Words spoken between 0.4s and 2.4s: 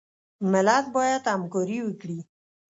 ملت باید همکاري وکړي